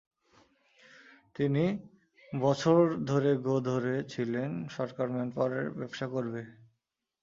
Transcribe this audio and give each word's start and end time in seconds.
তিন 1.35 1.55
বছর 2.39 2.79
ধরে 3.09 3.31
গোঁ 3.45 3.59
ধরে 3.69 3.95
ছিলেন 4.13 4.49
সরকার 4.77 5.07
ম্যান 5.13 5.29
পাওয়ারের 5.35 5.67
ব্যবসা 5.79 6.07
করবে। 6.07 6.41